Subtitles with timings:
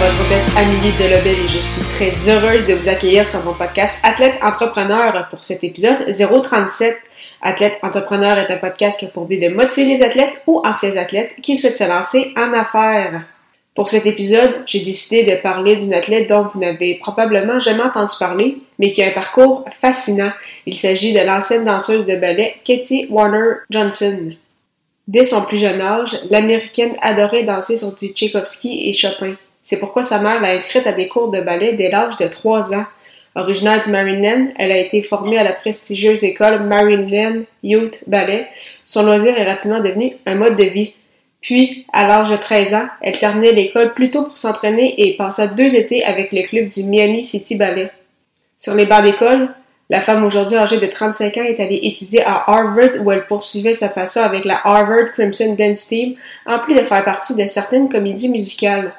[0.00, 3.98] votre hôtesse Amélie Delobel et je suis très heureuse de vous accueillir sur mon podcast
[4.02, 6.96] Athlète Entrepreneur pour cet épisode 037.
[7.42, 10.96] Athlète Entrepreneur est un podcast qui a pour but de motiver les athlètes ou anciens
[10.96, 13.24] athlètes qui souhaitent se lancer en affaires.
[13.74, 18.14] Pour cet épisode, j'ai décidé de parler d'une athlète dont vous n'avez probablement jamais entendu
[18.18, 20.32] parler, mais qui a un parcours fascinant.
[20.64, 24.30] Il s'agit de l'ancienne danseuse de ballet Katie Warner Johnson.
[25.08, 29.34] Dès son plus jeune âge, l'Américaine adorait danser sur du Tchaïkovski et Chopin.
[29.70, 32.74] C'est pourquoi sa mère l'a inscrite à des cours de ballet dès l'âge de 3
[32.74, 32.86] ans.
[33.36, 38.48] Originaire du Maryland, elle a été formée à la prestigieuse école Maryland Youth Ballet.
[38.84, 40.94] Son loisir est rapidement devenu un mode de vie.
[41.40, 45.46] Puis, à l'âge de 13 ans, elle terminait l'école plus tôt pour s'entraîner et passa
[45.46, 47.92] deux étés avec le club du Miami City Ballet.
[48.58, 49.50] Sur les bancs d'école,
[49.88, 53.74] la femme aujourd'hui âgée de 35 ans est allée étudier à Harvard où elle poursuivait
[53.74, 57.88] sa passion avec la Harvard Crimson Dance Team, en plus de faire partie de certaines
[57.88, 58.92] comédies musicales.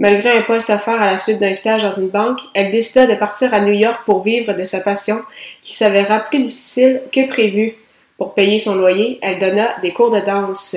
[0.00, 3.14] Malgré un poste offert à la suite d'un stage dans une banque, elle décida de
[3.16, 5.20] partir à New York pour vivre de sa passion,
[5.60, 7.74] qui s'avéra plus difficile que prévu.
[8.16, 10.74] Pour payer son loyer, elle donna des cours de danse.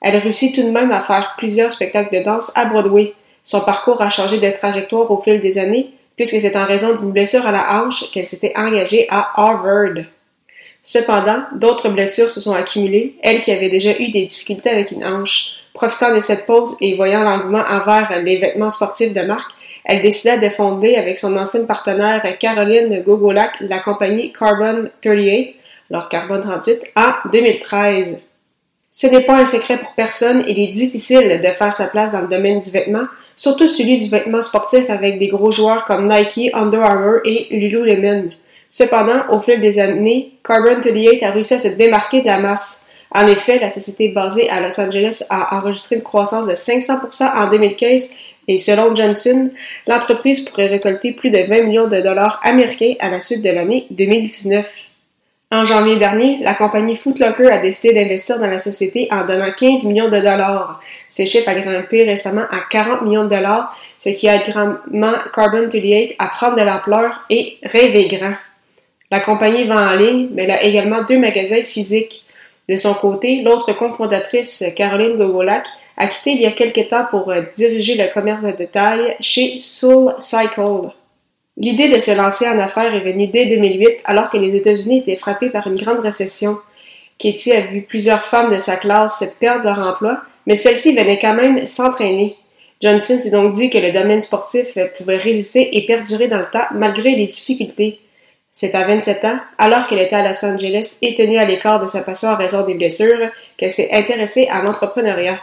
[0.00, 3.12] Elle réussit tout de même à faire plusieurs spectacles de danse à Broadway.
[3.42, 7.12] Son parcours a changé de trajectoire au fil des années, puisque c'est en raison d'une
[7.12, 10.04] blessure à la hanche qu'elle s'était engagée à Harvard.
[10.80, 15.04] Cependant, d'autres blessures se sont accumulées, elle qui avait déjà eu des difficultés avec une
[15.04, 15.57] hanche.
[15.74, 19.52] Profitant de cette pause et voyant l'engouement envers les vêtements sportifs de marque,
[19.84, 25.54] elle décida de fonder avec son ancienne partenaire Caroline Gogolak la compagnie Carbon 38,
[25.90, 28.18] leur Carbone 38, en 2013.
[28.90, 32.20] Ce n'est pas un secret pour personne, il est difficile de faire sa place dans
[32.20, 33.04] le domaine du vêtement,
[33.36, 38.30] surtout celui du vêtement sportif avec des gros joueurs comme Nike, Under Armour et Lululemon.
[38.68, 42.87] Cependant, au fil des années, Carbon 38 a réussi à se démarquer de la masse.
[43.14, 47.50] En effet, la société basée à Los Angeles a enregistré une croissance de 500% en
[47.50, 48.10] 2015
[48.48, 49.50] et selon Johnson,
[49.86, 53.86] l'entreprise pourrait récolter plus de 20 millions de dollars américains à la suite de l'année
[53.90, 54.66] 2019.
[55.50, 59.84] En janvier dernier, la compagnie Footlocker a décidé d'investir dans la société en donnant 15
[59.84, 60.80] millions de dollars.
[61.08, 65.68] Ce chiffre a grimpé récemment à 40 millions de dollars, ce qui aide grandement Carbon
[65.68, 68.34] 38 à prendre de l'ampleur et rêver grand.
[69.10, 72.24] La compagnie vend en ligne, mais elle a également deux magasins physiques.
[72.68, 77.30] De son côté, l'autre cofondatrice, Caroline Gogolak, a quitté il y a quelques temps pour
[77.30, 80.90] euh, diriger le commerce de détail chez Soul Cycle.
[81.56, 85.16] L'idée de se lancer en affaires est venue dès 2008 alors que les États-Unis étaient
[85.16, 86.58] frappés par une grande récession.
[87.18, 91.34] Katie a vu plusieurs femmes de sa classe perdre leur emploi, mais celle-ci venait quand
[91.34, 92.36] même s'entraîner.
[92.80, 96.66] Johnson s'est donc dit que le domaine sportif pouvait résister et perdurer dans le temps
[96.72, 97.98] malgré les difficultés.
[98.60, 101.86] C'est à 27 ans, alors qu'elle était à Los Angeles et tenue à l'écart de
[101.86, 105.38] sa passion en raison des blessures, qu'elle s'est intéressée à l'entrepreneuriat.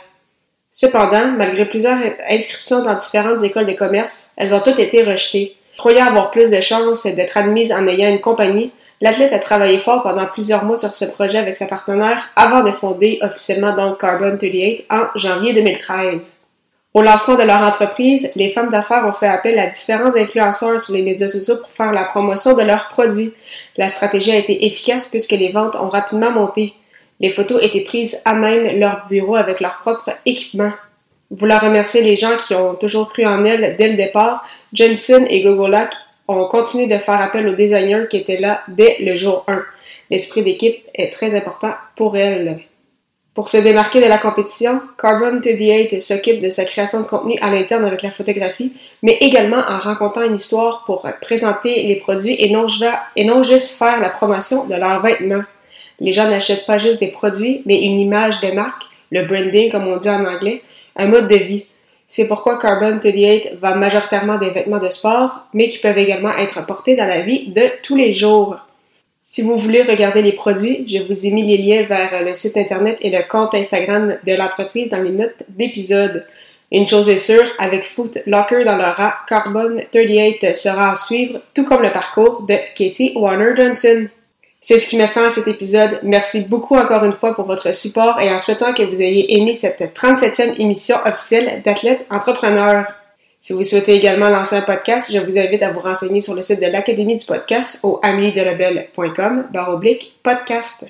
[0.73, 1.97] Cependant, malgré plusieurs
[2.29, 5.55] inscriptions dans différentes écoles de commerce, elles ont toutes été rejetées.
[5.77, 10.03] Croyant avoir plus de chances d'être admise en ayant une compagnie, l'athlète a travaillé fort
[10.03, 14.35] pendant plusieurs mois sur ce projet avec sa partenaire avant de fonder officiellement donc Carbon
[14.35, 16.33] 38 en janvier 2013.
[16.95, 20.93] Au lancement de leur entreprise, les femmes d'affaires ont fait appel à différents influenceurs sur
[20.93, 23.33] les médias sociaux pour faire la promotion de leurs produits.
[23.75, 26.73] La stratégie a été efficace puisque les ventes ont rapidement monté.
[27.19, 30.71] Les photos étaient prises à même leur bureau avec leur propre équipement.
[31.31, 35.41] Voulant remercier les gens qui ont toujours cru en elle dès le départ, Johnson et
[35.43, 35.93] Gogolak
[36.29, 39.61] ont continué de faire appel aux designers qui étaient là dès le jour 1.
[40.11, 42.61] L'esprit d'équipe est très important pour elle.
[43.35, 47.51] Pour se démarquer de la compétition, Carbon 38 s'occupe de sa création de contenu à
[47.51, 48.71] l'interne avec la photographie,
[49.03, 54.07] mais également en rencontrant une histoire pour présenter les produits et non, juste faire la
[54.07, 55.43] promotion de leurs vêtements.
[55.99, 59.87] Les gens n'achètent pas juste des produits, mais une image de marque, le branding comme
[59.87, 60.61] on dit en anglais,
[60.95, 61.65] un mode de vie.
[62.07, 66.65] C'est pourquoi Carbon 38 va majoritairement des vêtements de sport, mais qui peuvent également être
[66.65, 68.64] portés dans la vie de tous les jours.
[69.27, 72.57] Si vous voulez regarder les produits, je vous ai mis les liens vers le site
[72.57, 76.27] internet et le compte Instagram de l'entreprise dans les notes d'épisode.
[76.71, 81.39] Une chose est sûre, avec Foot Locker dans le rang, Carbon 38 sera à suivre,
[81.55, 84.05] tout comme le parcours de Katie Warner Johnson.
[84.61, 85.99] C'est ce qui me fait à cet épisode.
[86.03, 89.55] Merci beaucoup encore une fois pour votre support et en souhaitant que vous ayez aimé
[89.55, 92.85] cette 37e émission officielle d'Athlète Entrepreneur.
[93.45, 96.41] Si vous souhaitez également lancer un podcast, je vous invite à vous renseigner sur le
[96.41, 100.87] site de l'Académie du podcast au ameliedelabel.com oblique podcast.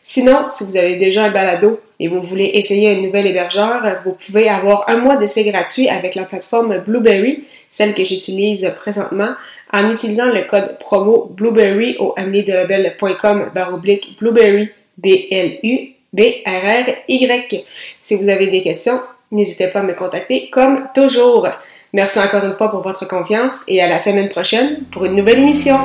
[0.00, 4.12] Sinon, si vous avez déjà un balado et vous voulez essayer un nouvel hébergeur, vous
[4.12, 9.34] pouvez avoir un mois d'essai gratuit avec la plateforme Blueberry, celle que j'utilise présentement,
[9.74, 15.94] en utilisant le code promo Blueberry au ameliedelabel.com oblique Blueberry, B-L-U-B-R-R-Y.
[18.00, 18.98] Si vous avez des questions,
[19.30, 21.48] n'hésitez pas à me contacter comme toujours.
[21.92, 25.38] Merci encore une fois pour votre confiance et à la semaine prochaine pour une nouvelle
[25.38, 25.78] émission.